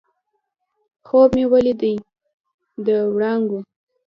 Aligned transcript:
خوب 1.07 1.29
مې 1.35 1.45
ولیدی 1.51 1.95
د 2.85 2.87
وړانګو 3.13 3.59